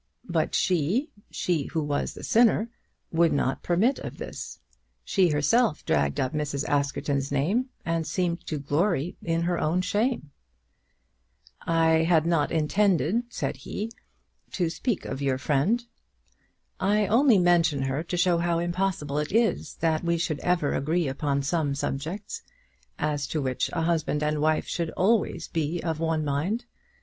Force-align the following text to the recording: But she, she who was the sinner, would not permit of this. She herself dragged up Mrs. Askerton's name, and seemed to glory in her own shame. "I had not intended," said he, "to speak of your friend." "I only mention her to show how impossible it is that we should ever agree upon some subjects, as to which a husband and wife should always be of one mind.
But 0.27 0.55
she, 0.55 1.11
she 1.29 1.65
who 1.67 1.83
was 1.83 2.15
the 2.15 2.23
sinner, 2.23 2.69
would 3.11 3.31
not 3.31 3.61
permit 3.61 3.99
of 3.99 4.17
this. 4.17 4.59
She 5.05 5.29
herself 5.29 5.85
dragged 5.85 6.19
up 6.19 6.33
Mrs. 6.33 6.67
Askerton's 6.67 7.31
name, 7.31 7.67
and 7.85 8.07
seemed 8.07 8.43
to 8.47 8.57
glory 8.57 9.15
in 9.21 9.43
her 9.43 9.59
own 9.59 9.81
shame. 9.81 10.31
"I 11.67 12.01
had 12.01 12.25
not 12.25 12.51
intended," 12.51 13.25
said 13.31 13.57
he, 13.57 13.91
"to 14.53 14.71
speak 14.71 15.05
of 15.05 15.21
your 15.21 15.37
friend." 15.37 15.85
"I 16.79 17.05
only 17.05 17.37
mention 17.37 17.83
her 17.83 18.01
to 18.01 18.17
show 18.17 18.39
how 18.39 18.57
impossible 18.57 19.19
it 19.19 19.31
is 19.31 19.75
that 19.81 20.03
we 20.03 20.17
should 20.17 20.39
ever 20.39 20.73
agree 20.73 21.07
upon 21.07 21.43
some 21.43 21.75
subjects, 21.75 22.41
as 22.97 23.27
to 23.27 23.39
which 23.39 23.69
a 23.71 23.83
husband 23.83 24.23
and 24.23 24.41
wife 24.41 24.65
should 24.65 24.89
always 24.97 25.47
be 25.47 25.79
of 25.83 25.99
one 25.99 26.25
mind. 26.25 26.65